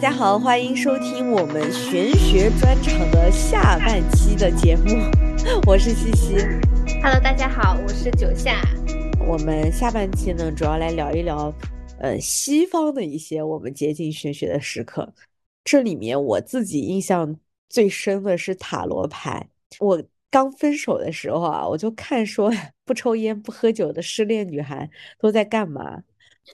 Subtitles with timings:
[0.00, 4.96] 家好，欢迎收听我们玄学专场的下半期的节目，
[5.66, 6.36] 我是西西。
[7.02, 8.62] Hello，大家好，我是九夏。
[9.28, 11.54] 我们下半期呢，主要来聊一聊，
[11.98, 15.12] 呃，西方的一些我们接近玄学的时刻。
[15.64, 17.36] 这里面我自己印象
[17.68, 19.46] 最深的是塔罗牌。
[19.80, 22.50] 我刚分手的时候啊，我就看说
[22.86, 24.88] 不抽烟不喝酒的失恋女孩
[25.18, 26.02] 都在干嘛？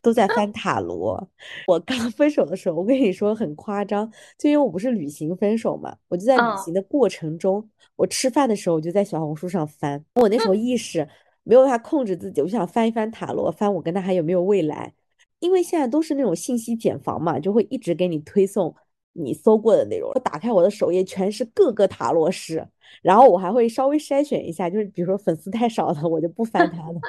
[0.03, 1.29] 都在翻塔罗。
[1.67, 10.05] 我刚 分手的时候，我跟你说很夸张，就因为我不是旅行分手嘛，我就在旅嗯行的过程中，我吃饭的时候我就在小红书上翻。
[10.15, 11.07] 我那时候意识
[11.43, 14.93] 没有办法控制自己，我就想翻一翻塔罗，翻我跟他还有没有未来。
[15.39, 18.75] 因为现在都是那种信息茧房嘛，就会一直给你推送
[19.13, 20.11] 你搜过的内容。
[20.15, 22.67] 我打开我的首页，全是各个塔罗师，
[23.03, 27.01] 然后我还会稍微筛选一下，就是比如说粉丝太少的，我就不翻他的。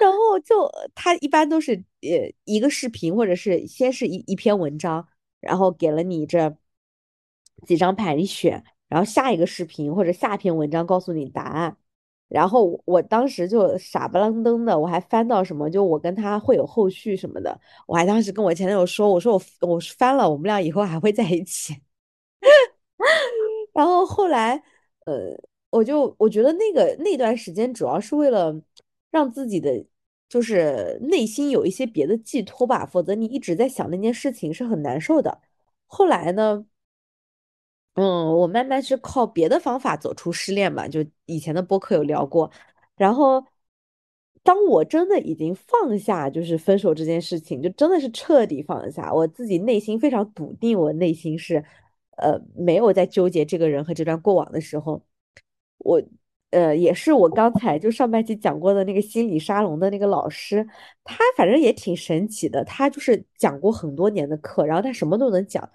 [0.00, 5.06] 然后就他一般都是呃一个视频，或者是先是一一篇文章，
[5.40, 6.56] 然后给了你这
[7.66, 11.76] 几张牌你选，然后下一个视频或者下一篇文章告诉你答案。
[12.28, 21.74] 然后我我当时就傻不愣登的，我还翻到什么，就我跟他会有后续什么的，我还当时跟我前男友说，我说我我翻了，我们俩以后还会在一起。
[23.72, 24.56] 然后后来，
[25.04, 25.36] 呃，
[25.70, 28.54] 我就我觉得那个那段时间主要是为了
[29.10, 29.86] 让自己的
[30.28, 35.40] 就是内心有一些别的寄托吧，否则你一直在想那件事情是很难受的。
[35.86, 36.66] 后来呢，
[37.94, 42.50] 嗯，我慢慢是靠别的方法走出失恋嘛，就以前的播客有聊过。
[42.96, 43.44] 然后，
[44.42, 51.64] 当我真的已经放下就是分手这件事情，就真的是彻底放下，我自己内心非常笃定，我内心是
[52.16, 55.02] 呃没有在纠结这个人和这段过往的时候，
[55.78, 56.02] 我
[56.56, 60.66] 呃也是我刚才就上半期讲过的那个心理沙龙的那个老师，
[61.04, 65.68] 他反正也挺神奇的，他就是讲过很多年的课，然后他什么都能讲。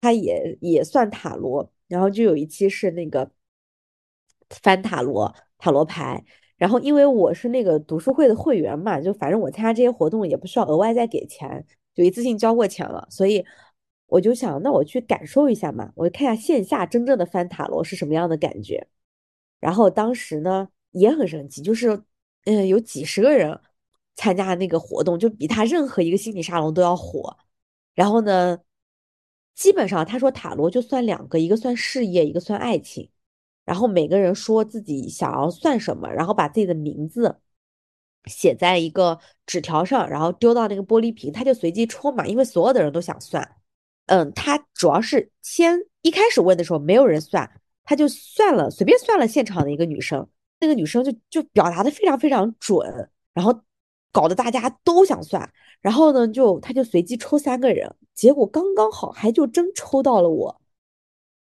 [0.00, 3.28] 他也也算塔罗，然后就有一期是那个
[4.62, 6.24] 翻塔罗塔罗牌，
[6.56, 11.66] 然后因为我是那个读书会的会员嘛，就反正我参加这些活动也不需要额外再给钱，
[11.96, 13.44] 就一次性交过钱了，所以
[14.06, 18.86] 我就想，那我去感受一下嘛，我看一下线下真正的翻塔罗是什么样的感觉。
[19.60, 22.02] 然后当时呢也很神奇，就是
[22.44, 23.60] 嗯有几十个人
[24.16, 27.36] 参加那个活动，就比他任何一个心理沙龙都要火。
[27.94, 28.58] 然后呢。
[29.58, 33.10] 基本上，他说塔罗就算两个，一个算事业，一个算爱情。
[33.64, 37.40] 然后每个人说自己想要算什么，然后把自己的名字
[38.26, 43.56] 写在一个纸条上，然后丢到那个玻璃瓶，他就随机抽嘛，因为所有的人都想算。
[44.06, 50.28] 嗯，他主要是先一开始问的时候没有人算，他就算了，随便算了现场的一个女生，
[50.60, 53.62] 那个女生就就表达的非常非常准，然后
[54.12, 55.50] 搞得大家都想算。
[55.80, 60.60] 然后呢，就他就随机抽三个人，结果刚刚好，还就真抽到了我。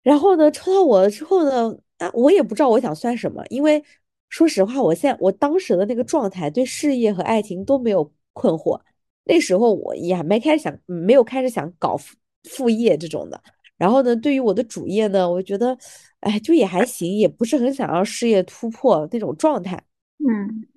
[0.03, 3.83] 然后呢，抽到我了之后呢，啊，我也不知道我想算什么，因为
[4.29, 8.79] 说实话，我现在我当时的那个状态，对事业和爱情都没有困惑。
[9.25, 12.15] 那时候我也没开始想，没有开始想搞副
[12.45, 13.43] 副业这种的。
[13.81, 15.75] 然后呢，对于我的主业呢，我觉得，
[16.19, 19.75] 哎，就也还行，也不是很想要事业突破那种状态。
[20.19, 20.67] 嗯。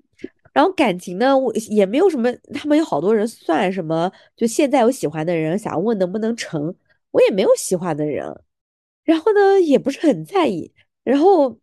[0.54, 6.74] 然后感情呢，我也没有什么，他们有好多人算什么，就现在有喜欢的人，想问能不能成，
[7.10, 8.24] 我也没有喜欢的人，
[9.04, 10.72] 然后呢，也不是很在意，
[11.02, 11.58] 然后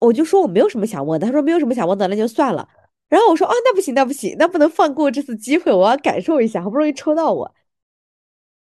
[0.00, 2.68] 我就说我没有什么想问的，他说没有什么想问的，那就算了。
[3.08, 7.54] 然后我说啊，那不行，那不行，那不能放过这次机会，我要感受一下，好不容易抽到我。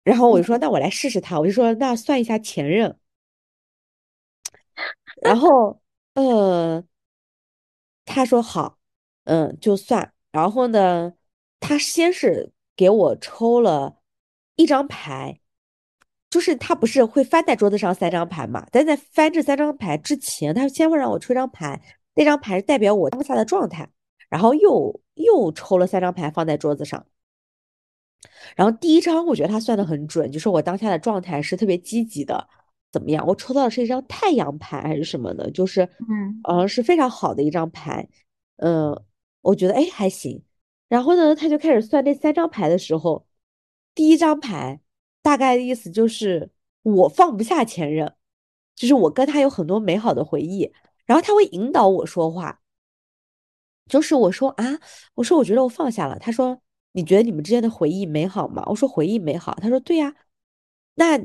[0.04, 2.98] 然后我就说，那我来试试他，我就说那算一下前任，
[5.22, 5.82] 然 后
[6.14, 6.84] 呃，
[8.06, 8.78] 他说好。
[9.26, 10.12] 嗯，就算。
[10.32, 11.14] 然后呢，
[11.60, 13.98] 他先是给我抽了
[14.56, 15.40] 一张牌，
[16.32, 18.66] 就是他不是会翻在桌子上三张牌嘛？
[18.72, 21.80] 但在翻这三张牌之前，他先会让我抽一张牌，
[22.16, 23.88] 那张牌代表我当下的状态。
[24.30, 27.06] 然后又又抽了三张牌放在桌子上。
[28.56, 32.48] 然后第一张我觉得他算的很准，就是我当下的状态是特别积极的，
[32.92, 33.26] 怎么样？
[33.28, 35.50] 我抽到的是一张太阳牌还是什么的？
[35.52, 38.08] 就是嗯，呃是非常好的一张牌，
[38.58, 39.04] 嗯。
[39.42, 40.44] 我觉得哎还行，
[40.90, 43.26] 然后呢，他就开始算那三张牌的时候，
[43.96, 44.82] 第一张牌
[45.22, 46.52] 大概的意思就是
[46.84, 48.14] 我放不下前任，
[48.76, 50.70] 就是我跟他有很多美好的回忆，
[51.06, 52.60] 然后他会引导我说话，
[53.88, 54.78] 就是我说啊，
[55.16, 58.64] 我说我觉得我放下了，他说你觉得你们之间的回忆美好吗？
[58.68, 60.16] 我说回忆美好，他说对呀，
[60.96, 61.20] 那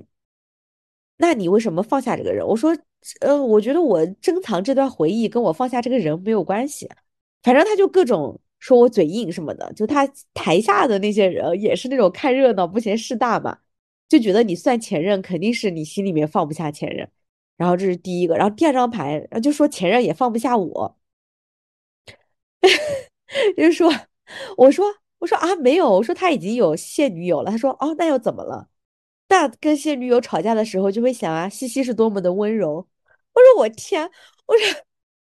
[1.16, 2.46] 那你为什么放下这个人？
[2.46, 2.76] 我说
[3.20, 6.88] 呃，我觉得我珍藏这段回忆跟我放下这个人没有关系。
[7.42, 13.58] 反正他就各种说我嘴硬什么的，就他台下的那些人也是那种看热闹不嫌事大嘛。
[14.08, 17.10] 就觉得你算前任肯定是你心里面放不下前任，
[17.56, 20.98] 然后这是第一个，然后第二张牌就说前任也放不下我，
[23.56, 23.90] 就说，
[24.56, 24.84] 我说
[25.24, 28.68] 我说啊没有，我说他已经有现女友了，他说哦那又怎么了？
[29.28, 34.10] 那跟现女友吵架的时候就会想啊，西西是多么的温柔，我说我天，
[34.46, 34.82] 我说，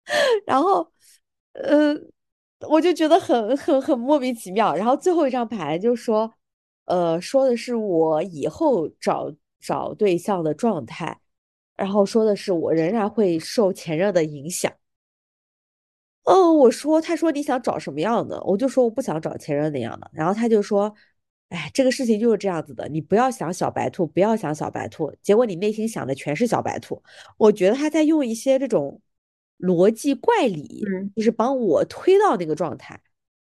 [0.48, 0.92] 然后，
[1.54, 2.12] 嗯。
[2.70, 6.34] 我就觉得很很很莫名其妙，然后最后一张牌就说，
[6.86, 11.20] 呃，说的是我以后找找对象的状态，
[11.76, 14.72] 然后说的是我仍然会受前任的影响。
[16.26, 18.40] 嗯，我说，他说你想找什么样的？
[18.44, 20.10] 我就说我不想找前任那样的。
[20.14, 20.94] 然后他就说，
[21.50, 27.02] 哎，这个事情就是这样子的，你不要想小白兔，不要想小白兔，结果你内心想的全是小白兔。
[27.38, 29.02] 我觉得他在用一些这种。
[29.60, 30.84] 逻辑怪理，
[31.16, 33.00] 就是帮我推到那个状态，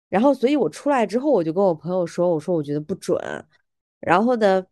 [0.08, 3.18] 然后，所以我出来之后，我就跟我朋友说，我说我觉得不准，
[3.98, 4.64] 然后呢，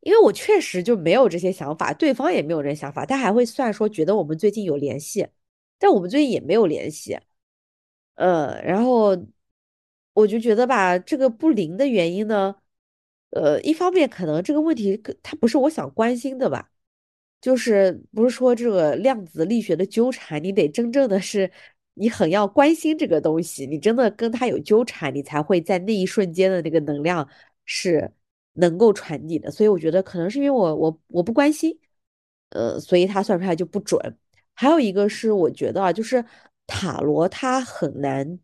[0.00, 5.26] 因为我确实就没有这些想法，对方也没有这些想法，他还会算说觉得我们最近有联系，
[5.78, 7.18] 但我们最近也没有联系，
[8.14, 9.16] 呃，然后
[10.12, 12.56] 我就觉得吧，这个不灵的原因呢，
[13.30, 16.70] 呃，一方面可能这个问题它不是我想关心的吧。
[17.40, 21.50] 就是不是说这个量子力学的纠缠，你得真正的是
[21.92, 27.28] 你很要关心这个东西，你真的跟他有纠缠，你才会在那一瞬间的那个能量
[27.66, 28.10] 是
[28.54, 29.50] 能够传递的。
[29.50, 31.78] 所以我觉得可能是因为我我我不关心，
[32.48, 34.00] 呃，所以他算出来就不准。
[34.54, 36.24] 还有一个是我觉得啊，就是
[36.66, 38.38] 塔罗它很难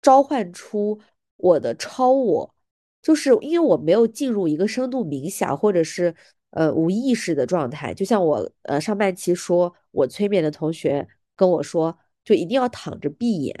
[0.00, 1.00] 召唤出
[1.36, 2.54] 我的超我，
[3.02, 6.14] 就是因为我没有进入一个深度冥想或者是。
[6.56, 13.52] 呃，无意识的状态，就像我呃上半期说，我催眠的同学跟我说，就一定要躺着闭眼，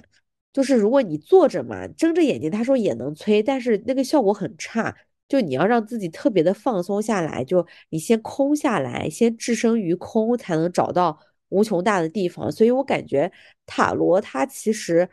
[0.52, 4.94] 就是如果你坐着嘛，睁着眼睛，他说也能催，但是那个效果很差，
[5.26, 11.18] 就你要让自己特别的放松下来，就你先空下来，先置身于空，才能找到
[11.48, 12.50] 无穷大的地方。
[12.50, 13.30] 所以我感觉
[13.66, 15.08] 塔罗它其实，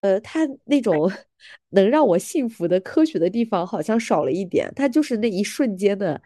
[0.00, 1.10] 呃，它那种
[1.70, 6.20] 能让我幸福的科学的地方好像少了一点，它就是那一瞬间的。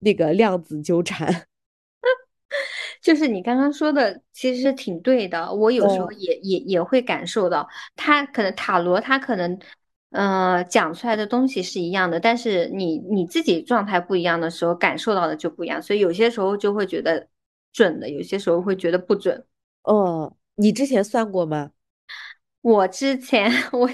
[0.00, 1.46] 那个量子纠缠，
[3.00, 5.50] 就是你刚刚说的，其实是挺对的。
[5.52, 7.66] 我有时候也也也会感受到，
[7.96, 9.58] 它可能塔罗，它可能，
[10.10, 15.80] 呃，讲出来的东西是一样的，但是你你自己状态不一样的时候，感受到的就不一样。
[15.80, 17.26] 所以有些时候就会觉得
[17.76, 19.44] 准的，有些时候会觉得不准。
[19.82, 21.72] 哦，你之前算过吗？
[22.62, 23.88] 我之前 我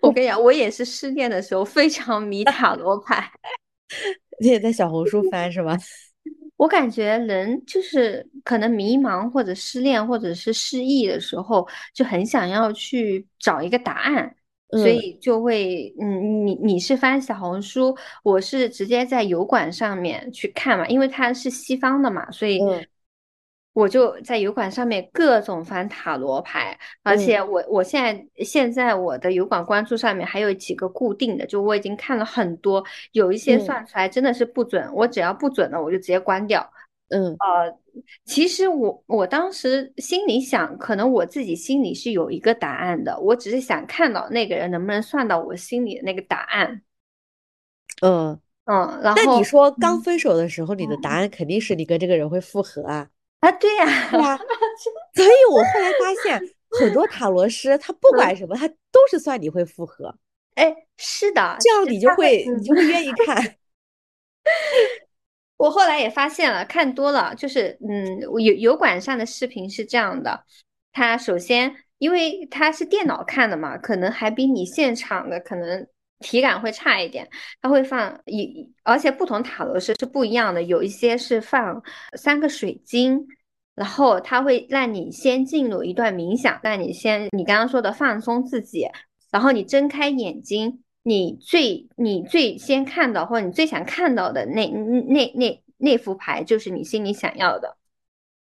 [0.00, 3.30] 我跟你讲，我也是失恋的时候非常迷 塔罗牌。
[4.40, 5.76] 你也在小红书翻是吗？
[6.56, 14.34] 我感觉人就是可能迷茫或者失恋或者是失意的时候，就很想要去找一个答案，
[14.72, 22.60] 所以就会嗯，你你是翻小红书，我是直接在油管上面去看嘛，因为它是西方的嘛，所以。
[23.74, 36.70] 我就在油管上面各种翻塔罗牌，而且我我现在现在我的油管关注上面还有几个固定的，就我已经看了很多，有一些算出来真的是不准，我只要不准了我就直接关掉。
[37.12, 37.78] 嗯，呃，
[38.24, 46.82] 其实我我当时心里想，可能我自己心里是有一个答案的，我只是想看到那个人能不能算到我心里的那个答案。
[48.00, 53.08] 嗯嗯，然后那你说刚分手的时候，你的答案肯定是你跟这个人会复合啊。
[53.40, 54.38] 啊，对呀，对呀，
[55.14, 56.40] 所以我后来发现
[56.70, 60.16] 很多塔罗师，他不管什么，他都是算你会复合。
[60.54, 63.56] 哎，是的，这样你就会，你就会愿意看。
[65.62, 70.44] 我后来也发现了，看多了，就是嗯，油油管上的视频是这样的，
[70.92, 75.86] 他首先因为他是电脑看的嘛，可能还比你现场的可能
[76.18, 77.28] 体感会差一点。
[77.60, 81.80] 他会放一，而且不同塔罗师是不一样的，有一些是放
[82.18, 83.24] 三个水晶。
[83.76, 88.88] 然后他会让你先进入一段冥想，让你先你刚刚说的放松自己，
[89.30, 97.76] 然后你睁开眼睛，你最你最先看到或者你最想看到的那那那那副牌就是你心里想要的。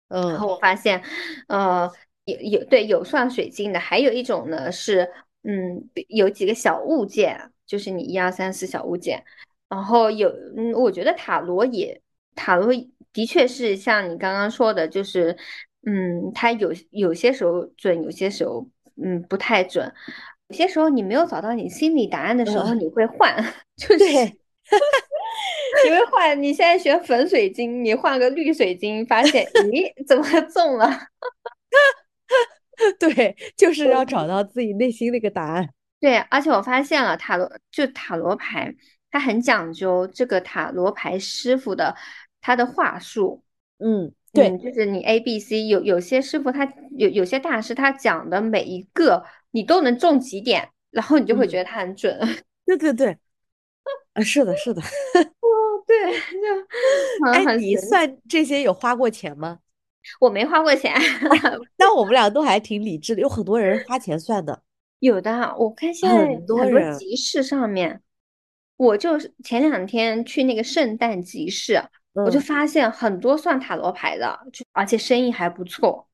[0.09, 1.03] 嗯，然后我发现，
[1.49, 1.91] 呃，
[2.25, 5.11] 有有对有算水晶的，还有一种呢是，
[5.43, 9.25] 嗯，有几个小物件，就是你一二三四小物件，
[9.69, 12.00] 然后有，嗯，我觉得塔罗也
[12.35, 12.73] 塔罗。
[13.12, 15.35] 的确是像你刚刚说的，就是，
[15.87, 18.69] 嗯，它有有些时候准，有些时候
[19.03, 19.91] 嗯不太准。
[20.49, 23.35] 有些时候你没有找到你心里答案的时候，你会换，
[23.76, 26.41] 就是你会换。
[26.41, 30.88] 你现在选粉水晶，你换个绿水晶，发现咦，怎么中了？
[33.00, 35.69] 对，就是要找到自己内心那个答案。
[35.99, 38.75] 对，而且我发现了塔罗，就塔罗牌，
[39.11, 41.97] 它很讲究这个塔罗牌师傅的
[42.41, 43.43] 他的话术。
[43.79, 44.12] 嗯，
[44.43, 52.19] 嗯，对，就是你 A、B、C 有有些师傅他有有些大师他讲的每一个你都能中几点，然后你就会嗯，觉得他很准。
[52.64, 53.16] 对 对对，
[54.14, 54.81] 啊，是的，是的。
[55.40, 55.49] 哦，
[55.87, 59.59] 对，就很哎，你算这些有花过钱吗？
[60.21, 60.95] 我没花过钱，
[61.76, 64.62] 但我们俩都还挺理智的，有很多人花钱算的，
[65.00, 66.64] 有的啊，我看现在很多。
[66.97, 68.02] 集市上面，
[68.76, 71.83] 我就是前两天去那个圣诞集市，
[72.25, 76.09] 我就嗯，发现很多算塔罗牌的，就而且生意还不错。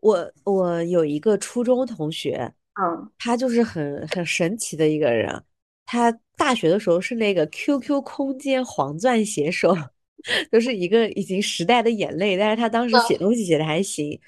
[0.00, 5.42] 我我有一个初中同学，嗯，他就是很很神奇的一个人。
[5.86, 9.76] 他大学的时候是那个 QQ 空间黄钻写手，
[10.50, 12.36] 就是一个已经时代的眼泪。
[12.36, 14.18] 但是他当时写啊，东西写的还行。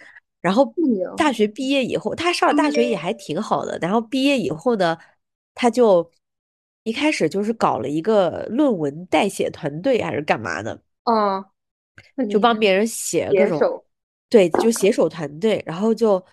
[0.40, 0.72] 然后。
[1.16, 3.78] 大学毕业以后，他上了大学也还挺好的。
[3.80, 4.96] 然后毕业以后呢，
[5.54, 6.10] 他就
[6.84, 10.80] 一开始就是搞了一个论文代写团队还是干嘛的。
[11.04, 13.84] 嗯，就帮别人写各种，手。
[14.28, 16.24] 对，就写手团队，然后就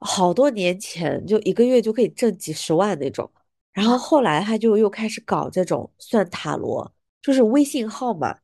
[0.00, 3.30] 好多年前就一个月就可以挣几十万那种，
[3.72, 8.36] 然后后来他就又开始搞这种算塔罗，就是微信号嘛，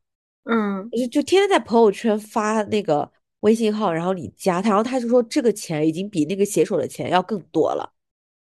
[0.44, 7.92] 嗯，就就天天在朋友圈发那个微信号，然后你加他，然后他就说这个钱已经比那个写手的钱要更多了，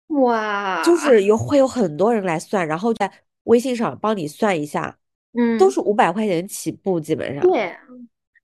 [0.07, 3.11] 哇就哇，是有会有很多人来算，然后在
[3.43, 4.97] 微信上帮你算一下，
[5.57, 7.41] 都嗯，是五百块钱起步基本上。
[7.43, 7.75] 对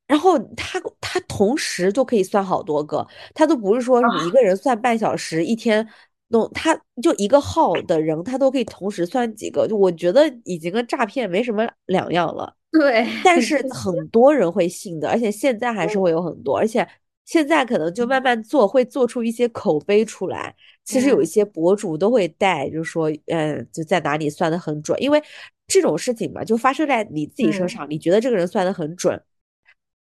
[0.07, 5.88] 然后他他同时就可以算好多个，他都不是说你一啊，个人算半小时，一天
[6.27, 12.53] 弄，他就一个号的人，他都可以同时算几个，就我觉得已经跟诈骗没什么两样了。
[12.71, 16.86] 对，但是 很多人会信的，而且现在还是会有很多，而且
[17.25, 20.56] 现在可能就慢慢做，会做出一些口碑出来。
[20.84, 25.22] 其实有一嗯些博主都会带，就是说，嗯，就在哪里算的很准，因为
[25.68, 29.22] 这种事情嘛，就发生在你自己身嗯，上，你觉得这个人算的很准。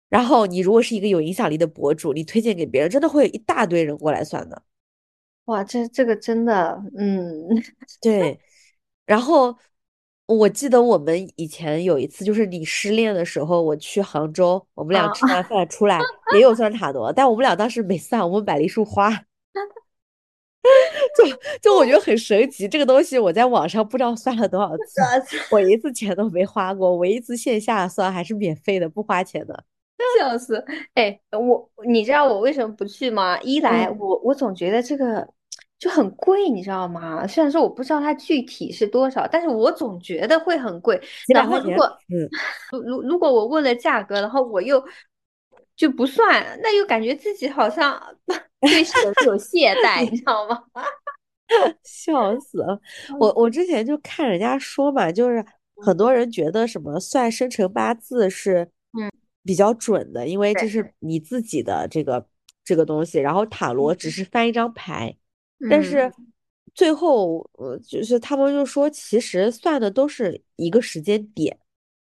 [0.08, 4.62] 然后你如果是一个有影响力的博主，你推荐给别人，真的会有一大堆人过来算的。
[5.46, 7.48] 哇，这这个真的，嗯
[8.00, 8.38] 对，
[9.04, 9.56] 然后
[10.26, 16.00] 我记得我们以前有一次，就是你失恋的时候，我去杭州，我们俩啊，吃完饭出来
[16.34, 19.10] 也有算塔罗，但我们俩当时没算，我们买了一束花，
[21.16, 21.24] 就
[21.62, 24.76] 就我觉得很神奇，这个东西我在网上不知道算了多少
[25.24, 29.64] 次，我一次钱都没花过，我一次线下算还是免费的，不花钱的。
[30.18, 30.62] 笑死！
[30.92, 33.40] 哎，我你知道我为什么不去吗？
[33.40, 35.26] 一来嗯，我我总觉得这个
[35.78, 37.26] 就很贵，你知道吗？
[37.26, 40.98] 虽然说我不知道它具体是多少，但是我总觉得会很贵。
[41.26, 42.28] 几然块，后如果嗯。
[42.72, 44.82] 如如如果我问了价格，然后我又
[45.76, 48.00] 就不算，那又感觉自己好像
[48.60, 48.94] 对神
[49.26, 50.64] 有懈怠，你知道吗？
[51.84, 52.80] 笑死了！
[53.20, 55.44] 我嗯我之前就看人家说嘛，就是
[55.76, 58.68] 很多人觉得什么算生辰八字是
[58.98, 59.08] 嗯，
[59.44, 62.26] 比较准的，因为这，是你自己的这个
[62.64, 65.16] 这个东西，然后塔罗只是翻一张牌，
[65.70, 66.12] 但是嗯
[66.74, 71.58] 最后呃，就是他们就说，其实算的都是一个时间点，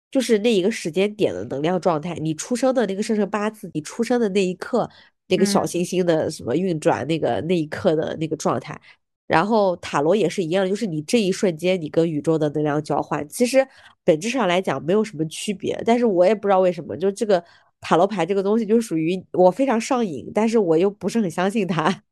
[0.10, 4.90] 就是那一个时间点的能量状态，你出生的那个生辰八字，你出生的那一刻，
[5.28, 8.80] 那个小嗯，行星的什么运转，那个那一刻的那个状态。
[9.28, 13.66] 然后塔罗也是一样，就是你这一瞬间你跟宇宙的能量交换，其实
[14.06, 15.82] 本质上来讲没有什么区别。
[15.86, 17.44] 但是我也不知道为什么，就这个
[17.82, 22.04] 塔罗牌这个东西就属于我非常上瘾，但是我又不是很相信它。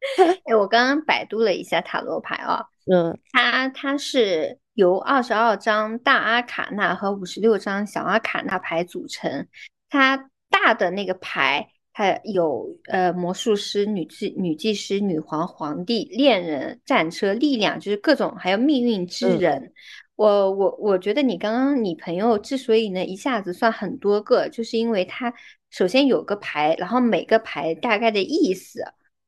[0.44, 2.64] 哎，我刚刚百度了一下塔罗牌啊。
[2.90, 9.46] 嗯它它是由二十二张大阿卡纳和五十六张小阿卡纳牌组成。
[9.90, 19.72] 它大的那个牌，它有呃魔术师、女祭、女祭师、女皇、皇帝、恋人、战车、力量，就是各种，还有命运之嗯人。
[20.16, 25.32] 我我我觉得你刚刚你朋友之所以能一下子算很多个，就是因为他
[25.70, 28.80] 首先有个牌，然后每个牌大概的意思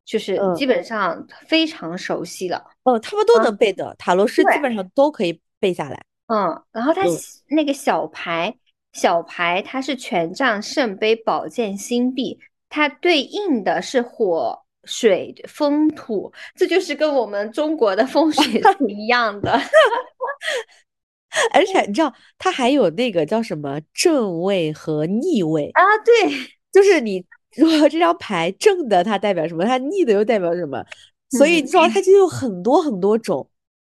[0.04, 2.64] 就是嗯基本上非常熟悉了。
[2.83, 6.02] 哦，他们都能背的，塔罗师基，本上都可以背下来。
[6.26, 8.54] 嗯，然后它嗯小那个小牌，
[8.92, 12.38] 小牌它是权杖、圣杯、宝剑、星币，
[12.69, 19.61] 它对应的是火、水、风、土，这就是跟我们中国的风水是 一样的。
[21.52, 26.30] 而且你知道，它还有那个叫什么正位和逆位，啊，对，
[26.73, 27.25] 就是你
[27.57, 30.85] 如果这张牌正的它代表什么，它逆的又代表什么，
[31.30, 33.49] 所以你嗯，知道它就有很多很多种，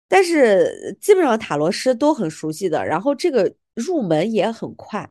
[0.08, 5.10] 但是基本上塔罗师都很熟悉的，然后这个入门也很快。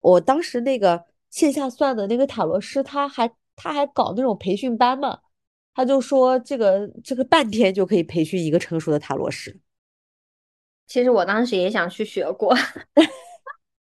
[0.00, 5.18] 我当时那个线下算的那个塔罗师，他还他还搞那种培训班嘛，
[5.74, 9.58] 他就说这个这个半天就可以培训一个成熟的塔罗师。
[10.86, 12.54] 其实我当时也想去学过，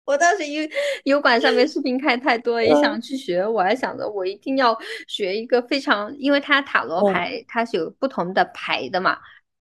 [0.05, 0.67] 我当时油
[1.03, 3.45] 油管上面视频看太多，也想去学。
[3.45, 4.77] 我还想着我一定要
[5.07, 9.17] 学一个非常，因为它塔罗牌它是有不同的牌的嘛。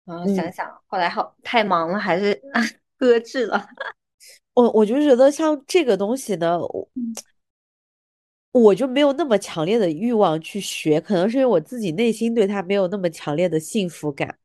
[0.04, 2.42] 然后想想，后来好太忙了，还是
[2.98, 3.68] 搁置了。
[4.56, 6.90] 我我就觉得像这个东西呢，我
[8.52, 14.38] 我就没有那么强烈的欲望去学，可能是因为我自己内心对它没有那么强烈的幸福感。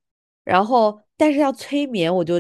[0.45, 2.39] 然后，但是要催眠，我就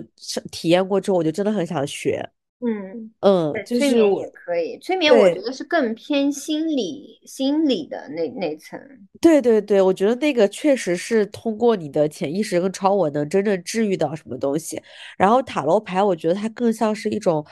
[0.53, 2.31] 体验过之后，我就真的很想学。
[2.60, 4.78] 嗯嗯，催眠也可以。
[4.78, 8.80] 催眠我觉得是更偏心理心理的那那层。
[9.20, 14.80] 对对对，我觉得那个确实是通过你的潜意识跟超我能真正治愈到什么东西。
[15.18, 17.44] 然后塔罗牌，我觉得它更像是一种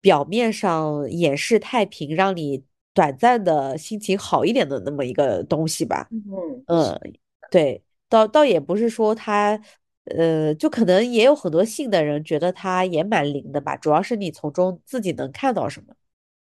[0.00, 2.62] 表面上掩饰太平，让你
[2.94, 6.08] 短暂的心情好一点的那么一个东西吧。
[6.12, 7.00] 嗯嗯，
[7.50, 9.60] 对，倒倒也不是说它。
[10.04, 15.94] 呃，就可能也有很多信的人觉得它也蛮灵的吧，主要是你从中自己能看到什么。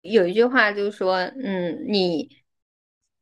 [0.03, 2.29] 有一句话就是说，嗯，你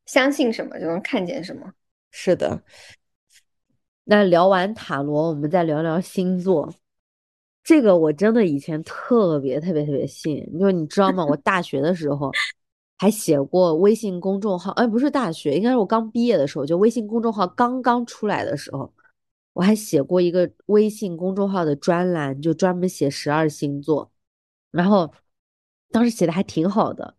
[0.06, 1.72] 相信什么就能看见什么。
[2.10, 2.62] 是的。
[4.04, 6.72] 那聊完塔罗，我们再聊聊星座。
[7.64, 11.24] 这个我真的以前特别特别特别信，就你知道吗？
[11.26, 12.30] 我 大学的时候
[12.96, 18.92] 还写过微信公众号，哎，不是大学，应该是我刚毕业的时候，就微信公众号刚刚出来的时候。
[19.58, 24.12] 我还写过一个微信公众号的专栏，就专门写十二星座，
[24.70, 25.12] 然后
[25.90, 27.16] 当时写的还挺好的，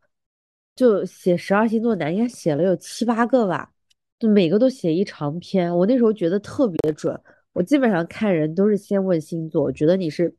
[0.73, 3.73] 就写十二星座男，应该写了有七八个吧，
[4.17, 5.75] 就每个都写一长篇。
[5.79, 10.33] 我那时候觉得特别准，我基本上看人都是先问星座，觉得你是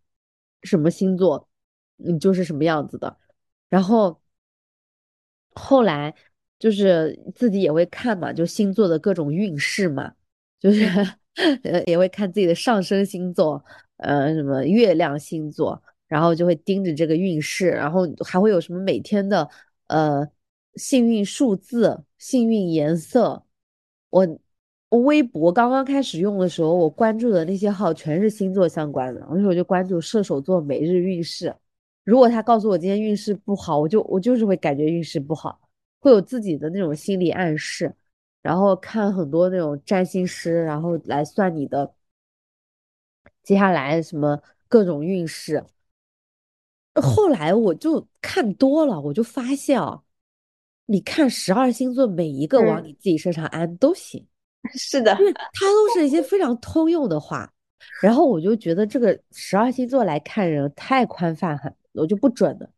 [0.62, 1.50] 什么星座，
[1.96, 3.14] 你就是什么样子的。
[3.68, 4.22] 然后
[5.52, 6.14] 后来
[6.58, 10.14] 就是自己也会看嘛，就星座的各种运势嘛，
[10.58, 10.86] 就是。
[11.64, 13.64] 呃，也会看自己的上升星座，
[13.98, 19.48] 呃，什么月亮星座，然后就会盯着这个运势，然后还会有什么每天的
[19.86, 20.26] 呃
[20.74, 23.44] 幸运数字、幸运颜色。
[24.10, 31.54] 我微博刚刚开始用的时候，我关注的那些号全是星座相关的，那时候我就关注射手座每日运势。
[32.02, 35.60] 如果他告诉我今天运势不好，我就我就是会感觉运势不好，
[36.00, 37.94] 会有自己的那种心理暗示。
[38.42, 41.94] 然后看很多那种占星师，然后来算你的
[43.42, 45.64] 接下来什么各种运势。
[46.94, 50.02] 后来我就看多了，我就发现啊，
[50.86, 54.26] 你看十二星座每一个往你自己身上安都行。
[54.74, 57.52] 是的，因为它都是一些非常通用的话。
[58.02, 62.70] 然后我就觉得这个十二星座来看人太宽泛很，我就不准了。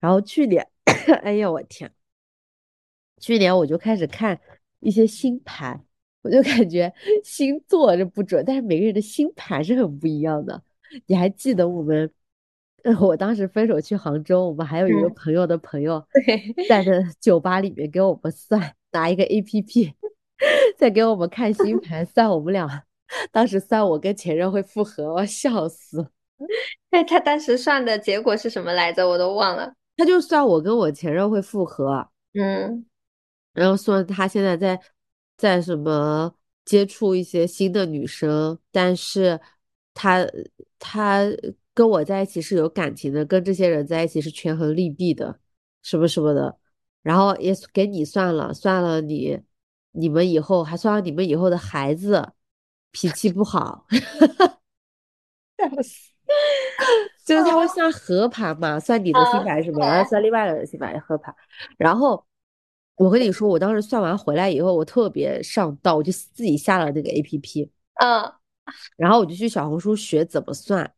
[0.00, 0.66] 然后去年，
[1.22, 1.92] 哎呀我天，
[3.18, 4.38] 去年我就开始看。
[4.80, 5.84] 一些星盘，
[6.22, 6.92] 我就感觉
[7.24, 10.62] 星座这不准，但是每个人的星盘是很不一样的。
[11.06, 12.10] 你还记得我们，
[13.00, 16.04] 我当时分手去杭州，我们还有一个朋友的朋友
[16.68, 19.92] 在那酒吧里面给我们算，拿一个 A P P
[20.78, 22.84] 在给我们看星 盘，算我们俩
[23.32, 26.08] 当时算我跟前任会复合，我笑死。
[26.90, 29.08] 哎，他当时算的结果是什么来着？
[29.08, 29.72] 我都忘了。
[29.96, 32.08] 他就算我跟我前任会复合。
[32.34, 32.84] 嗯。
[33.56, 34.78] 然后说他现在在
[35.36, 39.40] 在什么接触一些新的女生，但是
[39.94, 40.26] 他
[40.78, 41.22] 他
[41.72, 45.38] 跟我在一起是有感情的，跟这些人在一起是权衡利弊的，
[45.82, 46.58] 什么什么的。
[47.02, 49.40] 然后也给你算了算了，你
[49.92, 52.32] 你们以后还算了你们以后的孩子
[52.90, 53.86] 脾气不好，
[55.56, 56.12] 笑死！
[57.24, 61.34] 就是他会算合盘嘛，算你的星盘什么，然后算另外的人星盘合盘，
[61.78, 62.26] 然后。
[62.96, 68.32] 我跟你说，我当时算完回来以后，我特别上道，我就自己下了那个 A P P，嗯，
[68.96, 70.90] 然后我就去小红书学怎么算，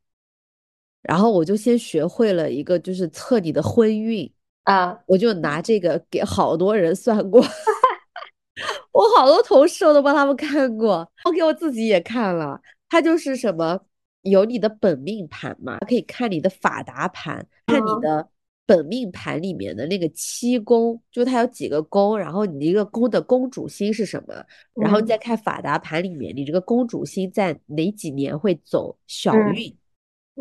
[1.03, 4.33] 然后我就先学会了一个，就是测你的婚运
[4.63, 7.43] 啊，我就拿这个给好多人算过，
[8.93, 13.81] 我好多同事我都帮他们看过，我给我自己也看了，它就是什么
[14.23, 18.29] 有你的本命盘嘛，可以看你的法达盘，看你的。
[18.69, 24.35] 本命盘里面的那个七宫，就它有几个宫，然后你一个宫的宫主星是什么，
[24.75, 29.75] 然后再看法达盘里面，你这个宫主星在哪几年会走小运，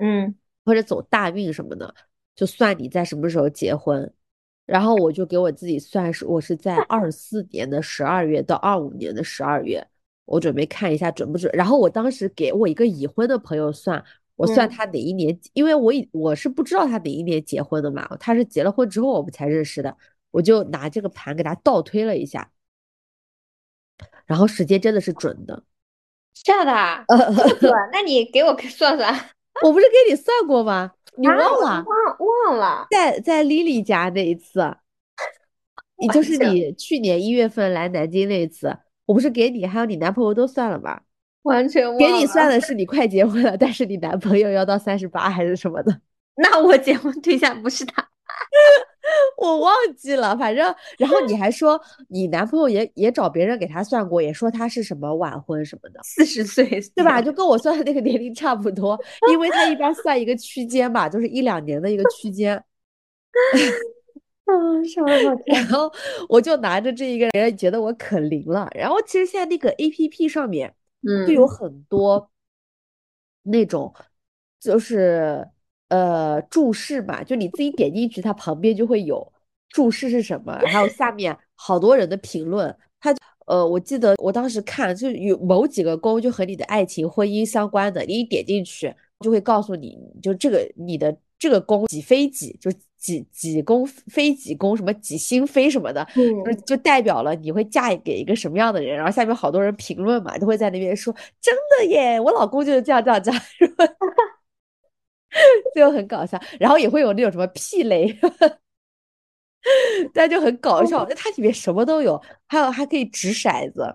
[0.01, 0.35] 嗯，
[0.65, 1.95] 或者走大运什么的，
[2.35, 4.13] 就算你在什么时候结婚。
[4.65, 9.81] 然后我就给我自己算是我是在 二四年的十二月到二五年的十二月，
[10.25, 11.49] 我准备看一下准不准。
[11.53, 14.03] 然后我当时给我一个已婚的朋友算。
[14.37, 19.97] 我算他哪一年，因为我以我是不知道他哪一年结婚的嘛，他是结了婚之后我们才认识的，
[20.31, 22.49] 我就拿这个盘给他倒推了一下，
[24.25, 25.63] 然后时间真的是准的，
[26.43, 27.03] 这样的啊，
[27.59, 27.73] 准？
[27.91, 29.13] 那你给我算算。
[29.63, 30.91] 我不是给你算过吗？
[31.17, 31.83] 你啊，忘我了？
[31.83, 34.59] 忘忘了，在在 Lily 家那一次，
[35.97, 41.01] 你就是你去年一月份来南京那一次，我不是给你还有你男朋友都算了吗？
[41.47, 42.25] 完全给你。
[42.27, 45.99] 算的是你快结婚了，但是你男朋友要到三十八还是什么的，
[46.37, 48.07] 那我结婚对象不是他，
[49.41, 50.37] 我忘记了。
[50.37, 57.21] 反正，然后你还说 你男朋友也也找别人给他算过，也说他是什么晚婚什么的，四十岁，对吧？
[57.21, 58.99] 就跟我算的那个年龄差不多，
[59.31, 62.63] 因为他一般算一个区间吧，就是一两年的一个区间。
[64.49, 65.09] 嗯，什么？
[65.45, 65.91] 然后
[66.29, 68.69] 我就拿着这一个人，觉得我可灵了。
[68.73, 70.73] 然后其实现在那个 A P P 上面
[71.25, 72.29] 就有嗯很多
[73.43, 73.93] 那种，
[74.59, 75.47] 就是
[75.89, 79.31] 呃注释嘛，就你自己点进去，它旁边就会有
[79.69, 82.75] 注释是什么，还有下面好多人的评论。
[82.99, 83.15] 它
[83.45, 98.95] 呃，我记得我当时看，就有某几个宫就和你的爱情、婚姻相关的，你一点进去就会告诉你，就这个你的这个宫几非几，就几几宫非几宫，什么几星非什么的，就嗯，就代表了你会嫁给一个什么样的人。
[98.97, 103.41] 然后下面好多人评论嘛，都会在那边说真的耶，我老公就是这样这样这样？
[105.75, 106.39] 就很搞笑。
[106.59, 108.17] 然后也会有那种什么屁雷。
[110.13, 113.93] 但就很搞笑，那它里面什么都有，还有还可以掷骰子，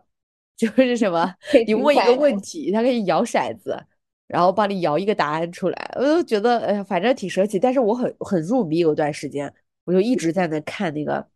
[0.54, 1.34] 就是什么，
[1.66, 3.82] 你问一个问题，它可以摇骰子，
[4.32, 7.58] 然后帮你摇一个答案出来，我就觉得，哎呀，反正挺神奇。
[7.58, 9.52] 但是我很很入迷，有段时间
[9.84, 11.28] 我就一直在那看那个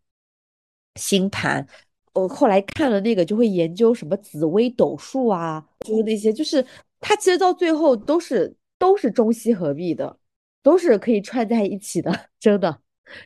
[0.94, 1.66] 星盘。
[2.14, 6.64] 我后来看了那个，就会研究什么紫微斗数啊，就是那些，就是
[6.98, 10.18] 它其实到最后都是都是中西合璧的，
[10.62, 12.80] 都是可以串在一起的， 真的。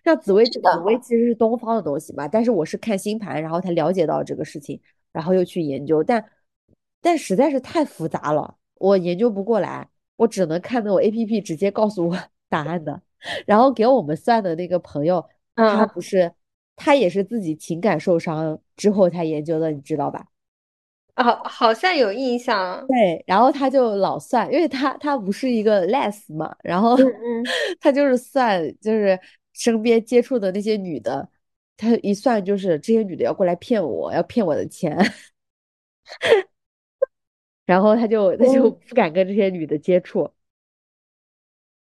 [0.05, 4.81] 像紫薇，紫薇其实是东方的东西嘛，但是我是看星盘，然后才了解到这个事情，
[5.13, 6.23] 然后又去研究，但
[7.01, 13.01] 但实在是太复杂了，我研究不过来，我只能看那种 APP 直接告诉我 答案的。
[13.47, 16.33] 然后给我们算的那个朋友，他嗯，不是，
[16.75, 20.27] 他也是自己情感受伤之后才研究的，你知道吧？
[21.17, 22.87] 好，好像有印象。
[22.87, 26.97] 对，然后他就老算，因为他他不是一个 less 嘛，然后
[27.79, 29.21] 他就是算，就是
[29.53, 31.29] 身边接触的那些女的，
[31.77, 34.97] 他一算就是这些女的要过来骗我，要骗我的钱，
[37.71, 40.29] 然后他就他就嗯，不敢跟这些女的接触。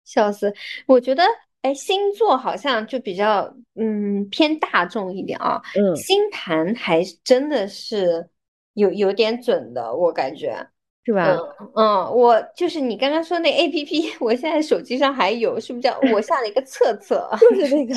[0.05, 0.53] 笑死！
[0.87, 1.21] 我觉得，
[1.61, 8.29] 哎，星座好像就比较嗯偏大众一点啊，嗯，星盘还真的是
[8.75, 10.53] 有有点准的，我感觉。
[10.53, 10.69] 嗯
[11.05, 11.37] 是吧？
[11.75, 17.29] 嗯，我就是你刚刚说那 APP， 我现在手机上还有，是不是叫 我下了一个测测？
[17.53, 17.93] 就是那个，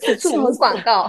[0.00, 1.08] 此处无广告。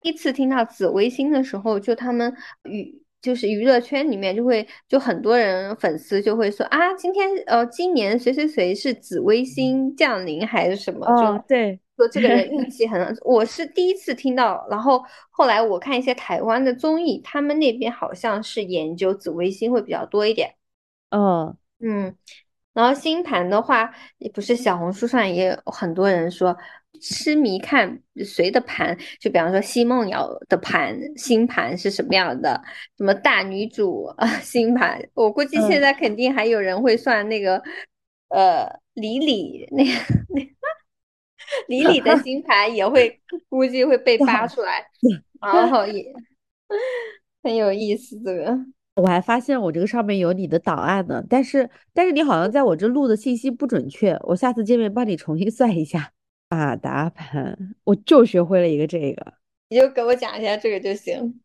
[0.00, 13.12] 第一次听到紫微星的时候，就他们娱就是娱乐圈里面就会就很多人粉丝就会说啊，今天呃今年谁谁谁是紫微星降临还是什么，就哦，对，说这个人运 气很好。
[13.22, 20.54] 我是第一次听到，然后后来我看一些台湾的综艺，他们那边好像是研究紫微星会比较多一点。
[21.10, 22.14] 嗯，嗯，
[22.72, 26.56] 然后星盘的话，也不是小红书上也有很多人说
[27.00, 32.60] 痴迷看谁的盘，就比方说奚梦瑶的盘星盘是什么样的，
[32.96, 37.62] 什么大女主啊 星盘，我估计现嗯在肯定还有人会算那个
[38.30, 39.90] 呃李李那个
[40.34, 40.42] 那
[41.68, 44.84] 李李的星盘也会 估计会被扒出来，
[45.40, 46.12] 然后也
[47.42, 48.58] 很有意思这个。
[48.96, 56.10] 我还发现我这个上面有你的档案呢，但是但是你好像在我这录的信息不准确，我下次见面帮你重新算一下。
[56.48, 59.34] 马达盘，我就学会了一个这个。
[59.68, 61.40] 你就给我讲一下这个就行。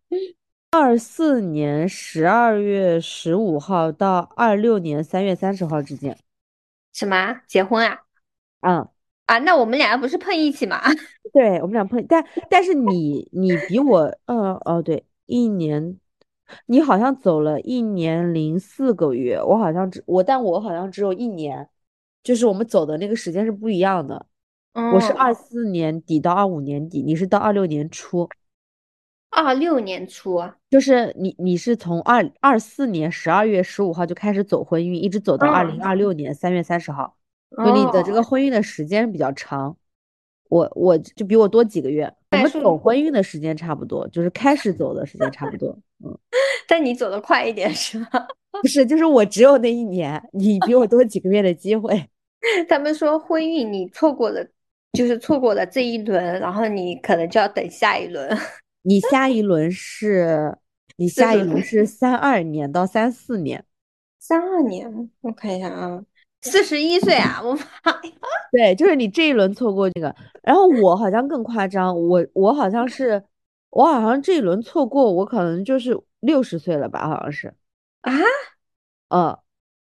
[0.71, 6.17] 二四年十二月十五号到二六年三月三十号之间。
[6.93, 8.03] 什么啊结婚啊？
[8.61, 8.87] 嗯，
[9.25, 10.81] 啊，那我们俩不是碰一起吗？
[11.33, 15.99] 对，我们俩碰，但但是你你比我，呃哦对，一年，
[16.67, 21.67] 你好像走了一年零四个月，我好像只我，但我好像只有一年，
[22.23, 24.25] 就是我们走的那个时间是不一样的。
[24.73, 28.27] 我是嗯，二四年底到二五年底，你是到二六年初，
[29.29, 30.57] 二六年初啊。
[30.71, 37.15] 就是你你是从二二四年十二月十五号就开始走婚运，一直走到二零嗯，二六年三月三十号，
[37.51, 39.77] 所以你的这哦，个婚运的时间比较长。
[40.49, 45.75] 我我就比我多几个月，我们走婚运的时间差不多，就是开始走的时间差不多。
[46.03, 46.15] 嗯，
[46.67, 48.07] 但你走的快一点是吗？
[48.61, 52.07] 不是，就是我只有那一年，你比我多几个月的机会。
[52.69, 54.47] 他们说婚运你错过了，
[54.93, 58.37] 就是错过了这一轮，然后你可能就要等下一轮。
[58.83, 60.57] 你下一轮是，
[60.97, 63.65] 你下一轮是三二年到三四年，
[64.19, 66.03] 三二年，我看一下啊，
[66.41, 68.11] 四十一岁啊，我妈呀！
[68.51, 73.23] 对，就是你这一轮错过这个，然后我好像更夸张，我我好像是，
[73.71, 77.51] 我好像这一轮错过，我可能就是六十岁了吧，好像是
[78.01, 78.11] 啊，
[79.09, 79.37] 嗯，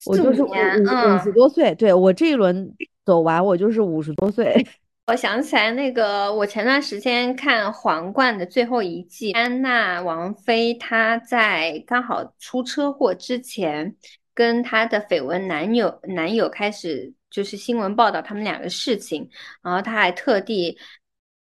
[0.06, 2.72] 我就是五五，十嗯，多岁，对，我这一轮
[3.06, 4.68] 走完，我就是五十多岁，
[5.10, 13.96] 我想起来那个，我前段时间看《皇冠》的最后一季，安娜王妃她在刚好出车祸之前，
[14.36, 19.28] 跟她的绯闻男友男友开始就是新闻报道他们俩的事情，
[19.64, 20.78] 然后她还特地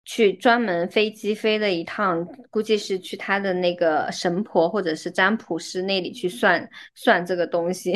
[0.07, 7.93] 去专门飞机飞了一趟，估计是去她的那个神婆或者是占卜师那里去算算这个东西。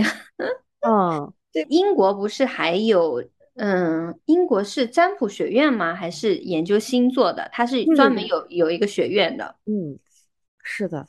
[0.80, 3.24] 嗯， 对，英国不是还有，
[3.54, 5.94] 嗯，英国是占卜学院吗？
[5.94, 7.48] 还是研究星座的？
[7.52, 9.56] 它是专门有有一个学院的。
[9.66, 9.98] 嗯，
[10.62, 11.06] 是的。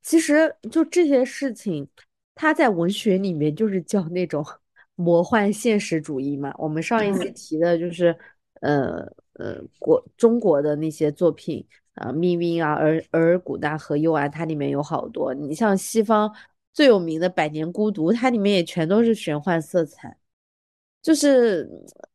[0.00, 1.86] 其实就这些事情，
[2.34, 4.44] 它在文学里面就是叫那种
[4.96, 6.52] 魔幻现实主义嘛。
[6.56, 8.16] 我们上一次嗯提的就是，
[8.62, 15.34] 呃呃，国中国的那些作品啊，命运》啊，《额尔尔古纳和右岸》，它里面有好多。
[15.34, 16.34] 你像西方
[16.72, 20.16] 最有名的《百年孤独》，它里面也全都是玄幻色彩。
[21.02, 21.68] 就是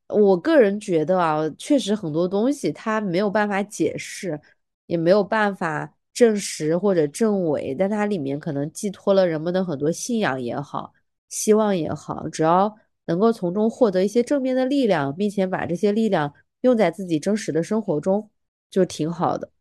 [0.07, 4.39] 我个人觉得啊，确实很多东西它没有办法解释，
[4.85, 10.93] 也没有办法证实或者证伪，但它里面可能寄托了人们的很多信仰也好，
[11.29, 12.73] 希望也好，只要
[13.05, 18.29] 能够从中获得一些正面的力量，并且把这些力量用在自己真实的生活中，
[18.69, 19.51] 就挺好的。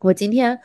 [0.00, 0.60] 我今天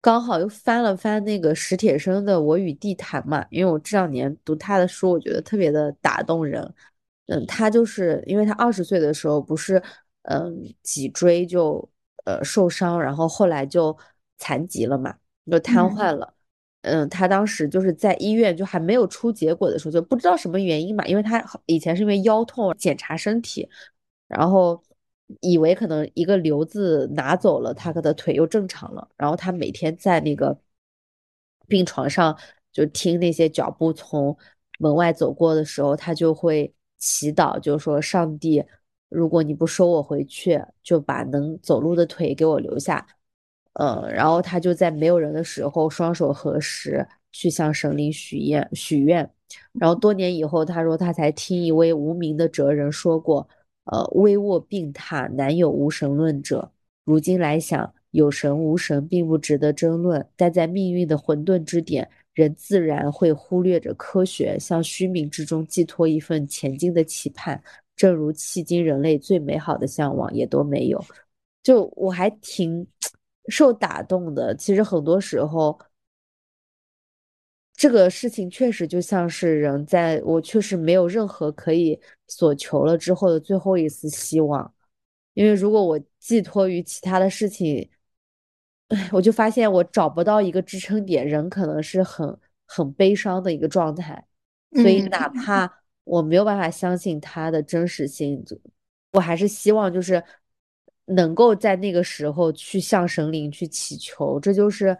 [0.00, 6.74] 刚好又翻了翻那个史铁生的《我与地坛》嘛，因为我这两年读他的书，我觉得特别的打动人。
[7.28, 9.82] 嗯，他就是因为他二十岁的时候不是
[10.22, 11.88] 嗯脊椎就
[12.24, 13.96] 呃受伤，然后后来就
[14.36, 15.14] 残疾了嘛，
[15.50, 16.34] 就瘫嗯痪了。
[16.82, 23.68] 嗯，他当时就是在医院就还没有出结果的时候，就不知道什么原因嘛，因为他以前是因为腰痛检查身体，
[24.28, 24.82] 然后
[25.40, 29.08] 以为可能一个瘤子拿走了，他的腿又正常了。
[29.16, 30.58] 然后他每天在那个
[31.66, 32.38] 病床上
[32.72, 34.36] 就听那些脚步从
[34.78, 38.64] 门外走过的时候，他就会祈祷，就说上帝，
[39.08, 43.06] 如果你不收我回去，就把能走路的腿给我留下。
[43.74, 49.30] 嗯，然后他就在没有人的时候，双手合十去向神灵许愿许愿。
[49.72, 53.48] 然后多年以后，他说他才听一位无名的哲人说过。
[53.90, 56.70] 呃，危卧病榻，难有无神论者。
[57.04, 67.60] 如今来想，有神无神并不值得争论，但在命运的混沌之点，人自然会忽略着科学，向虚名之中寄托一份前进的期盼。
[67.96, 71.04] 正如迄今人类最美好的向往也都没有。
[71.64, 72.86] 就我还挺
[73.50, 74.54] 受打动的。
[74.54, 75.76] 其实很多时候。
[77.74, 81.96] 这个事情确实就像是人在我确实没有任何可以
[82.26, 84.74] 所求了之后的最后一丝希望，
[85.34, 87.88] 因为如果我寄托于其他的事情，
[88.88, 94.24] 哎，我就发现我找不到一个支撑点，人可能是很很悲伤的一个状态，
[94.76, 98.42] 所以嗯哪怕我没有办法相信它的真实性，
[99.12, 100.22] 我还是希望就是
[101.06, 104.96] 能够在那个时候去向神灵去祈求，这就是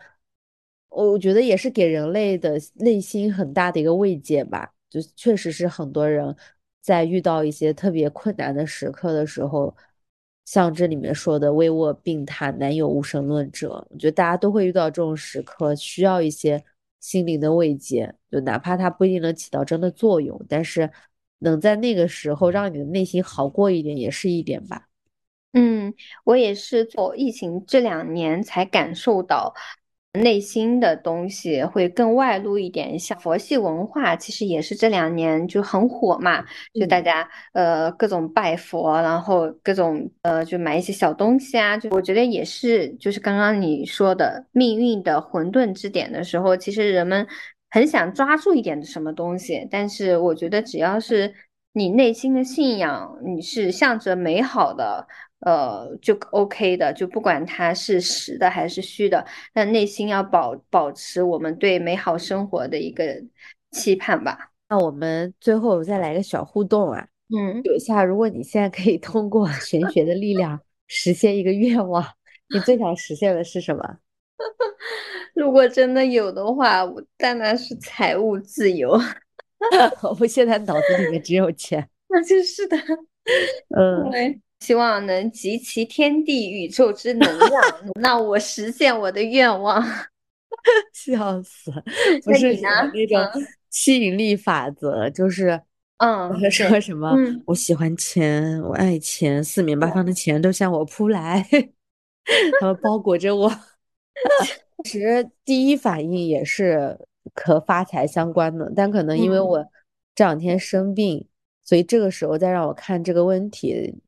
[0.90, 4.72] 我我觉得也是给人类的内心很大的一个慰藉吧。
[4.90, 6.34] 就确实是很多人
[6.80, 9.74] 在遇到一些特别困难的时刻的时候，
[10.50, 16.64] 像这里面说的“危卧病榻，难有无神论者”，我觉得大家都会遇到这种时刻，需要一些
[17.00, 18.14] 心灵的慰藉。
[18.30, 20.90] 就哪怕它不一定能起到真的作用，但是
[21.40, 24.88] 能在那个时候让你的内心好过一点，也是一点吧。
[25.52, 25.92] 嗯，
[26.24, 29.54] 我也是做疫情这两年才感受到
[30.18, 32.98] 内心的东西会更外露一点。
[32.98, 47.26] 像佛系文化，其实也是这两年就很火嘛，就大嗯家呃各种拜佛，然后各种呃就买一些小东西啊，就我觉得也是，就是刚刚你说的命运的混沌之点的时候，其实人们
[47.70, 51.34] 很想抓住一点什么东西，但是我觉得只要是
[51.72, 55.06] 你内心的信仰，你是向着美好的。
[55.40, 63.04] 呃，就 OK 的，就不管它是实的还是虚的，但内心要保保持我们对美好生活的一个
[63.70, 64.50] 期盼吧。
[64.68, 72.04] 那我们最后再来个小互动啊，嗯，有一下，如果你现在可以通过玄学的力量 实现一个愿望，
[72.52, 73.96] 你最想实现的是什么？
[75.34, 78.98] 如果真的有的话，我当然是财务自由。
[80.20, 81.88] 我现在脑子里面只有钱。
[82.08, 82.76] 那就是的，
[83.76, 87.62] 嗯，对，希望能集齐天地宇宙之能量，
[88.00, 89.82] 让我实现我的愿望。
[90.92, 91.70] 笑死，
[92.24, 93.18] 不是什你那种？
[93.34, 93.46] 嗯。
[93.70, 95.60] 吸引力法则，就是
[95.98, 101.46] 嗯，说什么嗯，我喜欢钱，我爱钱，四面八方的钱都向我扑来，
[102.60, 103.52] 他们包裹着我。
[104.84, 106.98] 其实第一反应也是
[107.34, 109.46] 和发财相关的，但可能因为嗯。
[109.46, 109.66] 我
[110.14, 111.28] 这两天生病，
[111.62, 114.00] 所以这个时候再让我看这个问题，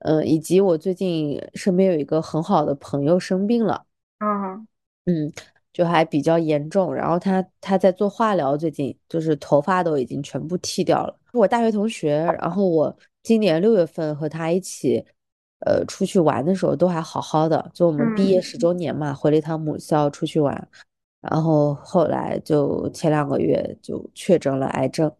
[0.00, 3.86] 呃，以及我最近身边有一个很好的朋友生病了。
[4.18, 4.66] 嗯
[5.06, 5.32] 嗯，
[5.72, 11.16] 就还比较严重，然后他他在做化疗，最近就是头发都已经全部剃掉了。
[11.32, 15.04] 我大学同学，然后我今年六月份和他一起，
[15.60, 20.68] 呃，出去玩的时候都还好好的，就我们毕业嗯，十周年嘛，回了一趟母校出去玩，
[21.20, 25.12] 然后后来就前两个月就确诊了癌症，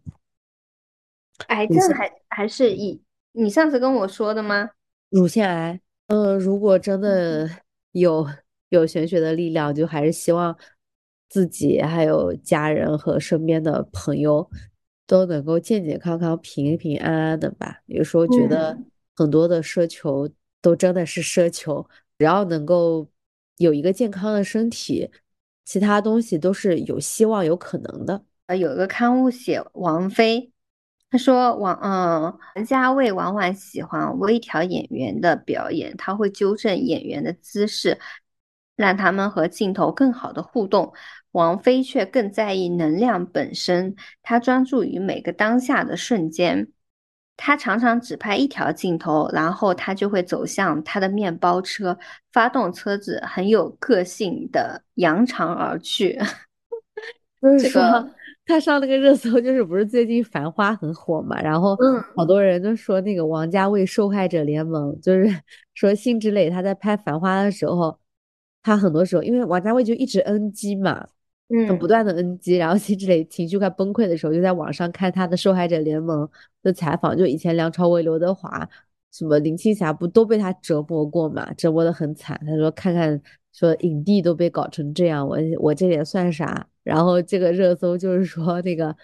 [1.47, 2.99] 癌症还还是以
[3.39, 4.71] 你上次跟我说的吗？
[5.11, 5.79] 乳腺癌。
[6.07, 7.47] 嗯，如果真的
[7.91, 8.27] 有
[8.69, 10.57] 有玄学的力量，就还是希望
[11.29, 14.49] 自己还有家人和身边的朋友
[15.05, 17.81] 都能够健健康康、平平安安的吧。
[17.85, 18.85] 有时候觉得嗯。
[19.15, 20.27] 很多的奢求
[20.59, 23.07] 都真的是奢求，只要能够
[23.57, 25.11] 有一个健康的身体，
[25.63, 28.23] 其他东西都是有希望、有可能的。
[28.47, 30.51] 呃，有一个刊物写王菲，
[31.17, 37.97] 他说王嗯，王家卫往往喜欢微调演员的表演，他会纠正演员的姿势，
[38.75, 40.93] 让他们和镜头更好的互动。
[41.31, 46.67] 王菲却更在意能量本身，她专注于每个当下的瞬间。
[47.35, 51.97] 他常常只拍一条镜头，然后他就会走向他的面包车，
[52.31, 56.19] 发动车子，很有个性的扬长而去。
[57.59, 58.11] 这个，
[58.47, 61.39] 他上那个热搜，就是不是最近《繁花》很火嘛？
[61.41, 65.27] 然后嗯好多人都说那个王家卫受害者联盟，就是
[65.75, 67.99] 说辛芷蕾她在拍《繁花》的时候，
[68.63, 71.07] 她很多时候因为王家卫就一直 NG 嘛，
[71.49, 71.87] 嗯不嗯。
[71.87, 76.27] 断的 NG，然后辛芷蕾情绪快崩溃的时候，就在网上看他的受害者联盟
[76.63, 78.67] 的采访，就以前梁朝伟、刘德华。
[79.09, 81.51] 什么林青霞不都被他折磨过嘛？
[81.53, 82.39] 折磨的很惨。
[82.45, 83.19] 他说看看，
[83.57, 86.67] 说影帝都被搞成这样，我我这也算啥？
[86.83, 88.95] 然后这个热搜就是说那个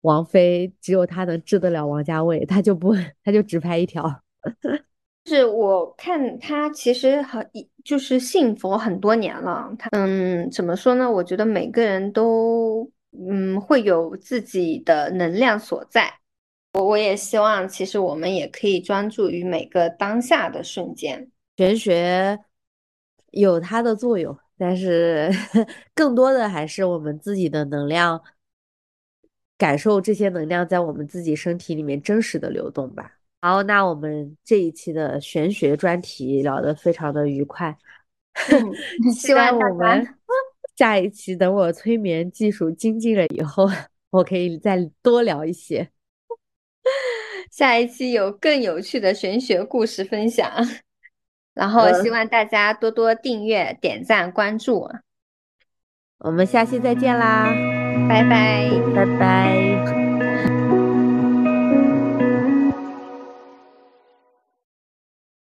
[0.00, 4.22] 王菲只有她能治得了王家卫，她就不她就只拍一条。
[5.26, 7.46] 是我看他其实很
[7.84, 11.10] 就是信佛很多年了，他嗯怎么说呢？
[11.10, 16.10] 我觉得每个人都嗯会有自己的能量所在。
[16.72, 21.30] 我我也希望，其实我们也可以专注于每个当下的瞬间。
[21.58, 22.38] 玄学
[23.30, 25.30] 有它的作用，但是
[25.94, 28.22] 更多的还是我们自己的能量，
[29.56, 33.12] 感受这些能量在我们自己身体里面真实的流动吧。
[33.40, 37.76] 好，那我们这一期的玄学专题聊得非常的愉快，
[39.14, 40.06] 希望我们
[40.76, 43.68] 下一期等我催眠技术精进了以后，
[44.10, 45.88] 我可以再多聊一些。
[47.50, 50.50] 下一期有更有趣的玄学故事分享，
[51.58, 54.88] 然后希嗯，望大家多多订阅、点赞、关注，
[56.18, 57.48] 我们下期再见啦，
[58.08, 58.70] 拜拜。
[58.94, 60.07] 拜拜。